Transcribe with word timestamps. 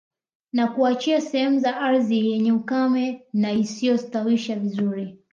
Na 0.53 0.67
kuwaachia 0.67 1.21
sehemu 1.21 1.59
za 1.59 1.77
ardhi 1.81 2.31
yenye 2.31 2.51
ukame 2.51 3.21
na 3.33 3.51
isiyostawisha 3.51 4.55
vizuri 4.55 5.17